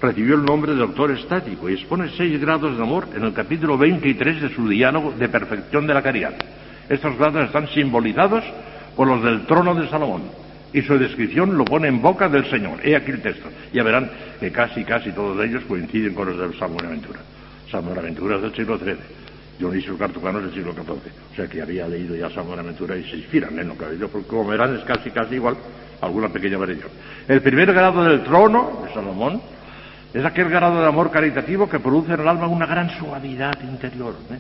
[0.01, 3.77] recibió el nombre de doctor estático y expone seis grados de amor en el capítulo
[3.77, 6.35] 23 de su diálogo de perfección de la caridad.
[6.89, 8.45] Estos grados están simbolizados
[8.97, 10.23] por los del trono de Salomón
[10.73, 12.79] y su descripción lo pone en boca del Señor.
[12.83, 13.49] He aquí el texto.
[13.73, 17.21] Ya verán que casi, casi todos ellos coinciden con los del San Buenaventura.
[17.71, 19.28] San Buenaventura es del siglo XIII.
[19.59, 21.13] Dionisio Cartucano es del siglo XIV.
[21.33, 23.89] O sea que había leído ya San Buenaventura y se inspiran en lo que ha
[23.89, 25.57] leído, porque como verán es casi, casi igual,
[26.01, 26.91] alguna pequeña variación.
[27.27, 29.43] El primer grado del trono de Salomón
[30.15, 34.15] es aquel grado de amor caritativo que produce en el alma una gran suavidad interior,
[34.31, 34.39] ¿eh?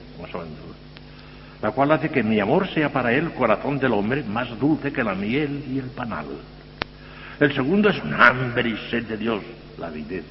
[1.61, 5.02] la cual hace que mi amor sea para él, corazón del hombre, más dulce que
[5.02, 6.26] la miel y el panal.
[7.40, 9.42] El segundo es un hambre y sed de Dios,
[9.78, 10.24] la avidez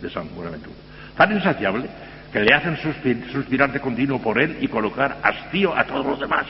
[0.00, 0.76] de San Buenaventura.
[1.16, 1.88] Tan insaciable
[2.32, 2.76] que le hacen
[3.30, 6.46] suspirar de continuo por él y colocar hastío a todos los demás.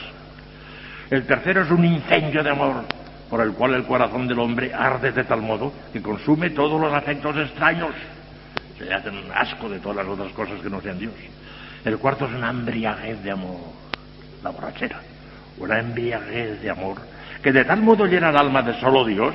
[1.10, 2.84] El tercero es un incendio de amor
[3.28, 6.92] por el cual el corazón del hombre arde de tal modo que consume todos los
[6.92, 7.90] afectos extraños.
[8.78, 11.14] Se le hacen asco de todas las otras cosas que no sean Dios.
[11.84, 13.58] El cuarto es una embriaguez de amor,
[14.42, 15.00] la borrachera,
[15.58, 16.98] una embriaguez de amor
[17.42, 19.34] que de tal modo llena el alma de solo Dios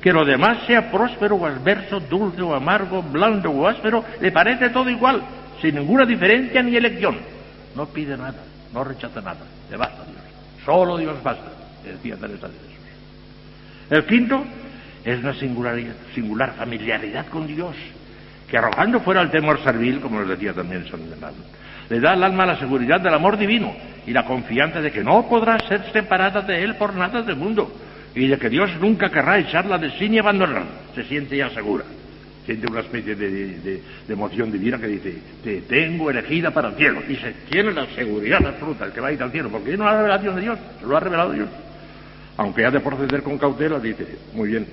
[0.00, 4.70] que lo demás sea próspero o adverso, dulce o amargo, blando o áspero, le parece
[4.70, 5.22] todo igual,
[5.62, 7.16] sin ninguna diferencia ni elección.
[7.74, 8.42] No pide nada,
[8.74, 10.20] no rechaza nada, le basta Dios.
[10.66, 11.50] Solo Dios basta,
[11.84, 12.72] decía Teresa de
[13.92, 14.42] el quinto
[15.04, 17.76] es una singular, familiaridad con Dios,
[18.48, 21.44] que arrojando fuera el temor servil, como nos decía también San Bernardo,
[21.90, 23.70] le da al alma la seguridad del amor divino
[24.06, 27.70] y la confianza de que no podrá ser separada de él por nada del mundo
[28.14, 30.64] y de que Dios nunca querrá echarla de sí ni abandonarla.
[30.94, 31.84] Se siente ya segura.
[32.44, 37.02] Siente una especie de, emoción divina que dice, te tengo elegida para el cielo.
[37.08, 39.84] Y se tiene la seguridad absoluta el que va a ir al cielo, porque no
[39.84, 41.48] la revelación de Dios, se lo ha revelado Dios
[42.36, 44.66] aunque ha de proceder con cautela, dice, muy bien,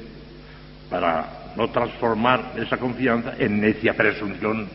[0.90, 4.68] para no transformar esa confianza en necia presunción.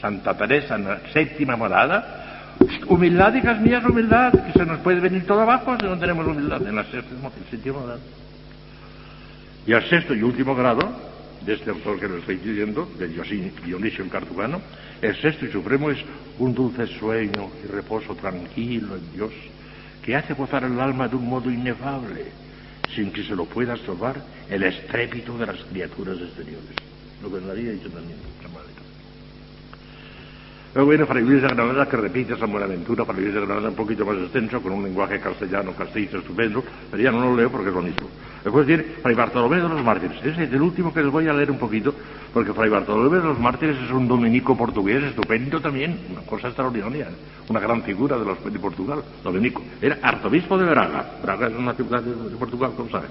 [0.00, 2.54] Santa Teresa, en la séptima morada,
[2.88, 6.66] humildad, hijas mías, humildad, que se nos puede venir todo abajo si no tenemos humildad
[6.66, 8.00] en la séptima morada.
[9.66, 11.09] Y al sexto y último grado,
[11.44, 14.60] de este autor que lo estoy diciendo, de Dionisio el Cartugano,
[15.00, 15.98] el sexto y supremo es
[16.38, 19.32] un dulce sueño y reposo tranquilo en Dios
[20.02, 22.26] que hace gozar el alma de un modo inefable,
[22.94, 26.76] sin que se lo pueda estorbar el estrépito de las criaturas exteriores.
[27.22, 28.18] Lo que daría dicho también
[30.72, 33.74] Luego viene Fray Luis de Granada que repite esa Buenaventura, Fray Luis de Granada un
[33.74, 37.70] poquito más extenso, con un lenguaje castellano, castizo, estupendo, pero ya no lo leo porque
[37.70, 38.08] es lo mismo.
[38.44, 40.18] Después viene Fray Bartolomé de los Mártires.
[40.24, 41.92] Ese es el último que les voy a leer un poquito,
[42.32, 47.08] porque Fray Bartolomé de los Mártires es un dominico portugués estupendo también, una cosa extraordinaria,
[47.48, 49.64] una gran figura de, los, de Portugal, dominico.
[49.82, 51.18] Era arzobispo de Braga.
[51.20, 53.10] Braga es una ciudad de, Portugal, como saben.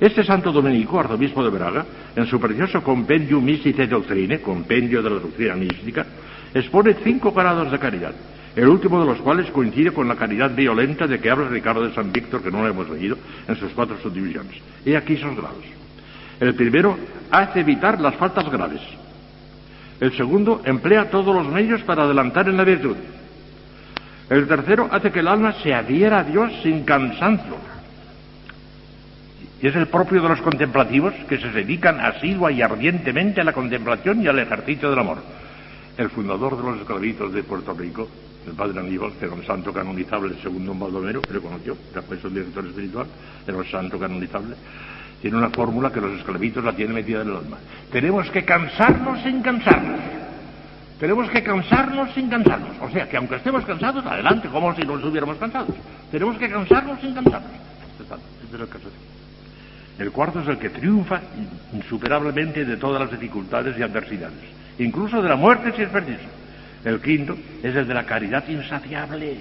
[0.00, 5.20] Este santo dominico, arzobispo de Braga, en su precioso Compendium Mysticae Doctrine, compendio de la
[5.20, 6.04] doctrina mística,
[6.54, 8.12] expone cinco grados de caridad,
[8.56, 11.94] el último de los cuales coincide con la caridad violenta de que habla Ricardo de
[11.94, 14.56] San Víctor, que no lo hemos leído, en sus cuatro subdivisiones.
[14.84, 15.64] He aquí esos grados.
[16.40, 16.98] El primero
[17.30, 18.80] hace evitar las faltas graves.
[20.00, 22.96] El segundo emplea todos los medios para adelantar en la virtud.
[24.30, 27.56] El tercero hace que el alma se adhiera a Dios sin cansancio.
[29.60, 33.52] Y es el propio de los contemplativos que se dedican asidua y ardientemente a la
[33.52, 35.18] contemplación y al ejercicio del amor
[35.96, 38.08] el fundador de los esclavitos de Puerto Rico,
[38.46, 42.24] el padre Aníbal, que era un santo canonizable segundo un Baldomero, que lo conoció, después
[42.24, 43.06] el director espiritual,
[43.46, 44.56] era un santo canonizable,
[45.20, 47.58] tiene una fórmula que los esclavitos la tienen metida en el alma.
[47.92, 50.00] Tenemos que cansarnos sin cansarnos.
[50.98, 52.76] Tenemos que cansarnos sin cansarnos.
[52.80, 55.74] O sea, que aunque estemos cansados, adelante, como si no estuviéramos cansados.
[56.10, 57.50] Tenemos que cansarnos sin cansarnos.
[58.00, 58.60] Este es
[59.98, 61.20] el El cuarto es el que triunfa
[61.74, 66.28] insuperablemente de todas las dificultades y adversidades incluso de la muerte si es preciso.
[66.84, 69.36] El quinto es el de la caridad insaciable,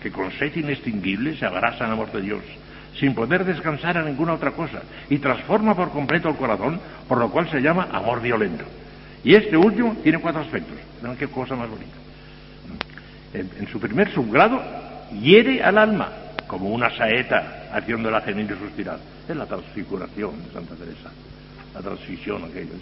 [0.00, 2.42] que con sed inextinguible se abraza en amor de Dios,
[2.98, 7.30] sin poder descansar en ninguna otra cosa, y transforma por completo el corazón, por lo
[7.30, 8.64] cual se llama amor violento.
[9.22, 10.76] Y este último tiene cuatro aspectos.
[11.02, 11.96] Vean qué cosa más bonita.
[13.32, 14.60] En, su primer subgrado,
[15.20, 16.08] hiere al alma,
[16.46, 18.98] como una saeta haciéndola gemir y suspirar.
[19.28, 21.10] Es la transfiguración de Santa Teresa,
[21.74, 22.72] la transición aquello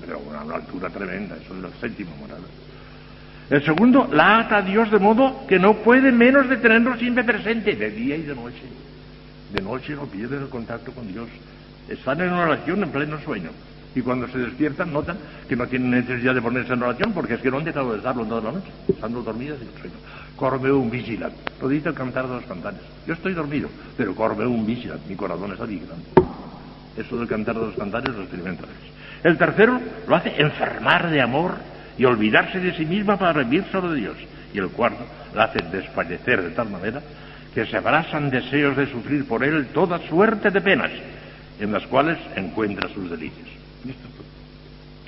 [0.00, 2.40] pero a una altura tremenda, eso es la séptima morada.
[3.50, 7.22] El segundo, la ata a Dios de modo que no puede menos de tenerlo siempre
[7.22, 8.62] presente, de día y de noche.
[9.52, 11.28] De noche no pierden el contacto con Dios.
[11.88, 13.50] Están en oración en pleno sueño.
[13.94, 15.16] Y cuando se despiertan notan
[15.48, 17.98] que no tienen necesidad de ponerse en oración porque es que no han dejado de
[17.98, 18.70] estarlo toda la noche.
[18.88, 19.96] Estando dormidas y sueño.
[20.34, 21.34] Corme un vigilant.
[21.62, 22.80] Lo dice el cantar de los cantares.
[23.06, 25.06] Yo estoy dormido, pero corme un vigilant.
[25.06, 26.10] Mi corazón está vigilante.
[26.96, 28.64] Eso del cantar de los cantares lo experimenta
[29.22, 31.56] El tercero lo hace enfermar de amor
[31.98, 34.16] y olvidarse de sí misma para vivir solo de Dios.
[34.54, 35.04] Y el cuarto
[35.34, 37.00] lo hace desfallecer de tal manera
[37.54, 40.90] que se abrasan deseos de sufrir por él toda suerte de penas,
[41.58, 43.48] en las cuales encuentra sus delicios.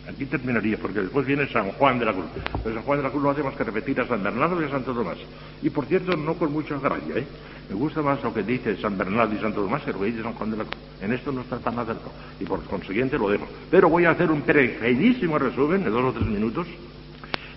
[0.09, 2.27] Aquí terminaría, porque después viene San Juan de la Cruz.
[2.65, 4.65] Pero San Juan de la Cruz no hace más que repetir a San Bernardo y
[4.65, 5.19] a Santo Tomás.
[5.63, 7.27] Y por cierto, no con mucha gracia, ¿eh?
[7.69, 10.23] Me gusta más lo que dice San Bernardo y Santo Tomás que lo que dice
[10.23, 10.77] San Juan de la Cruz.
[11.03, 12.13] En esto no está tan acertado.
[12.41, 13.47] Y por consiguiente lo dejo.
[13.71, 16.67] Pero voy a hacer un pequeñísimo resumen de dos o tres minutos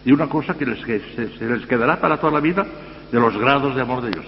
[0.04, 2.66] de una cosa que, les, que se les quedará para toda la vida
[3.12, 4.26] de los grados de amor de Dios.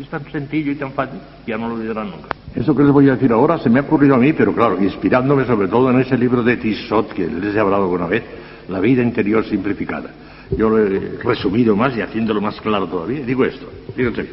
[0.00, 2.28] es tan sencillo y tan fácil ya no lo olvidarán nunca.
[2.54, 4.82] Eso que les voy a decir ahora se me ha ocurrido a mí, pero claro,
[4.82, 8.24] inspirándome sobre todo en ese libro de Tissot que les he hablado alguna vez,
[8.68, 10.10] La vida interior simplificada.
[10.56, 13.24] Yo lo he resumido más y haciéndolo más claro todavía.
[13.24, 14.28] Digo esto, fíjense.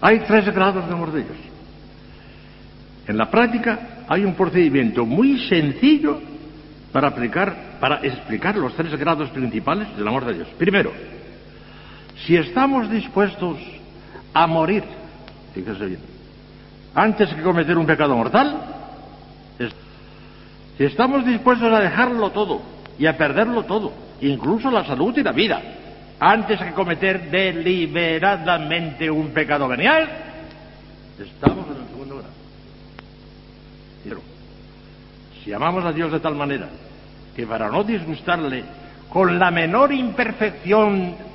[0.00, 1.36] Hay tres grados de amor de Dios.
[3.06, 6.18] En la práctica hay un procedimiento muy sencillo
[6.90, 10.48] para aplicar, para explicar los tres grados principales del amor de Dios.
[10.58, 10.90] Primero,
[12.26, 13.56] si estamos dispuestos
[14.34, 14.84] a morir,
[15.54, 16.00] fíjese bien,
[16.94, 18.60] antes que cometer un pecado mortal,
[20.76, 22.62] si estamos dispuestos a dejarlo todo
[22.98, 25.60] y a perderlo todo, incluso la salud y la vida,
[26.18, 30.08] antes que cometer deliberadamente un pecado venial,
[31.18, 32.34] estamos en el segundo grado.
[34.04, 34.20] Pero,
[35.42, 36.68] si amamos a Dios de tal manera
[37.34, 38.64] que para no disgustarle
[39.10, 41.29] con la menor imperfección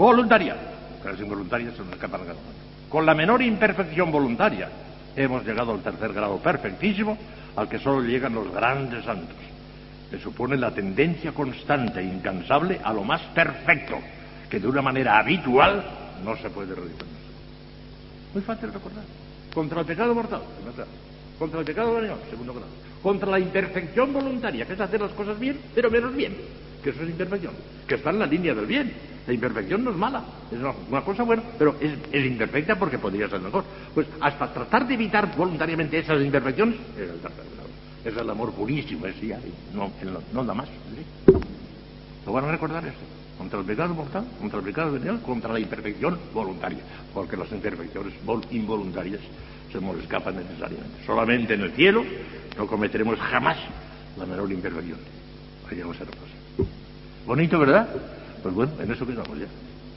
[0.00, 0.56] voluntaria,
[1.04, 2.22] las involuntarias se nos escapan
[2.88, 4.68] con la menor imperfección voluntaria,
[5.14, 7.16] hemos llegado al tercer grado perfectísimo,
[7.54, 9.36] al que solo llegan los grandes santos,
[10.10, 13.98] que supone la tendencia constante e incansable a lo más perfecto,
[14.48, 15.84] que de una manera habitual
[16.24, 17.06] no se puede realizar.
[18.34, 19.04] Muy fácil recordar.
[19.54, 20.42] Contra el pecado mortal,
[21.38, 22.68] Contra el pecado venial, segundo grado.
[23.02, 26.36] Contra la imperfección voluntaria, que es hacer las cosas bien, pero menos bien,
[26.82, 27.54] que eso es imperfección,
[27.86, 28.92] que está en la línea del bien,
[29.30, 33.40] la imperfección no es mala, es una, cosa buena, pero es, imperfecta porque podría ser
[33.40, 33.62] mejor.
[33.94, 37.20] Pues hasta tratar de evitar voluntariamente esas imperfecciones es el.
[38.04, 39.38] Es el amor purísimo, es ya,
[39.72, 39.92] no,
[40.32, 40.68] no, da más.
[42.26, 42.98] Lo van a recordar esto.
[43.38, 46.80] Contra el pecado mortal, contra el pecado venial, contra la imperfección voluntaria.
[47.14, 48.14] Porque las imperfecciones
[48.50, 49.20] involuntarias
[49.70, 51.04] se nos escapan necesariamente.
[51.06, 52.02] Solamente en el cielo
[52.56, 53.58] no cometeremos jamás
[54.18, 54.98] la menor imperfección.
[55.70, 56.04] Ahí vamos a
[57.26, 57.88] Bonito, ¿verdad?
[58.42, 59.46] Pues bueno, en eso quedamos ya.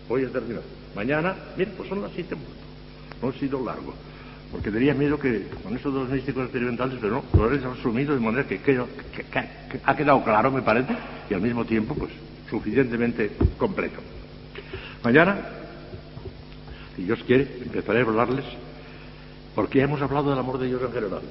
[0.10, 0.63] Voy a terminar.
[0.95, 2.36] Mañana, mira, pues son las siete
[3.21, 3.93] No ha sido largo.
[4.51, 8.19] Porque tenía miedo que con esos dos místicos experimentales, pero no, lo he resumido de
[8.19, 8.60] manera que,
[9.84, 10.95] ha quedado claro, me parece,
[11.27, 12.12] y al mismo tiempo, pues,
[12.51, 13.99] suficientemente completo.
[15.03, 15.39] Mañana,
[16.95, 18.45] si Dios quiere, empezaré a hablarles,
[19.56, 21.21] porque hemos hablado del amor de Dios en general.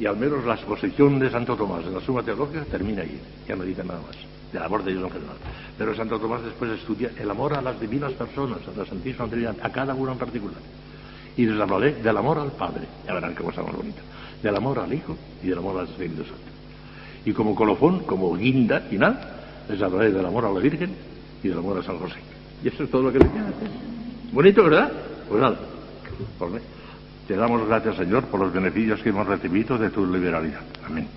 [0.00, 3.54] Y al menos la exposición de Santo Tomás en la Suma Teológica termina ahí, ya
[3.54, 5.36] no dice nada más del amor de Dios en general.
[5.78, 9.56] Pero Santo Tomás después estudia el amor a las divinas personas, a la Santísima Trinidad,
[9.62, 10.60] a cada uno en particular.
[11.36, 14.02] Y les hablaré del amor al Padre, ya verán qué cosa más bonita,
[14.42, 16.52] del amor al Hijo y del amor al Espíritu Santo.
[17.24, 19.18] Y como colofón, como guinda final,
[19.68, 20.94] les hablaré del amor a la Virgen
[21.42, 22.16] y del amor a San José.
[22.62, 23.52] Y eso es todo lo que les queda.
[24.32, 24.92] Bonito, ¿verdad?
[25.28, 25.58] Pues nada.
[27.26, 30.60] Te damos gracias, Señor, por los beneficios que hemos recibido de tu liberalidad.
[30.84, 31.08] Amén.